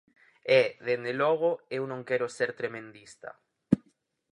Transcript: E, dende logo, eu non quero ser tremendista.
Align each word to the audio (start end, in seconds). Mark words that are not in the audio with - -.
E, 0.59 0.61
dende 0.87 1.13
logo, 1.21 1.49
eu 1.77 1.83
non 1.91 2.01
quero 2.09 2.27
ser 2.37 2.49
tremendista. 2.61 3.29